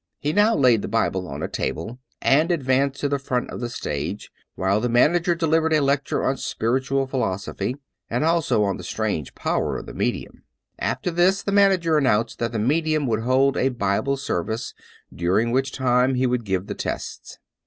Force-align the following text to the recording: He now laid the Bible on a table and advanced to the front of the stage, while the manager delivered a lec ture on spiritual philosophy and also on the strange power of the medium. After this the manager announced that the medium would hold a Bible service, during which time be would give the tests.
He 0.17 0.33
now 0.33 0.55
laid 0.55 0.81
the 0.81 0.87
Bible 0.87 1.27
on 1.27 1.43
a 1.43 1.47
table 1.47 1.99
and 2.23 2.49
advanced 2.51 2.99
to 3.01 3.07
the 3.07 3.19
front 3.19 3.51
of 3.51 3.59
the 3.59 3.69
stage, 3.69 4.31
while 4.55 4.81
the 4.81 4.89
manager 4.89 5.35
delivered 5.35 5.73
a 5.73 5.77
lec 5.79 6.05
ture 6.05 6.23
on 6.27 6.37
spiritual 6.37 7.05
philosophy 7.05 7.75
and 8.09 8.23
also 8.23 8.63
on 8.63 8.77
the 8.77 8.83
strange 8.83 9.35
power 9.35 9.77
of 9.77 9.85
the 9.85 9.93
medium. 9.93 10.41
After 10.79 11.11
this 11.11 11.43
the 11.43 11.51
manager 11.51 11.99
announced 11.99 12.39
that 12.39 12.51
the 12.51 12.57
medium 12.57 13.05
would 13.05 13.19
hold 13.21 13.55
a 13.57 13.69
Bible 13.69 14.17
service, 14.17 14.73
during 15.13 15.51
which 15.51 15.71
time 15.71 16.13
be 16.13 16.25
would 16.25 16.45
give 16.45 16.65
the 16.65 16.73
tests. 16.73 17.37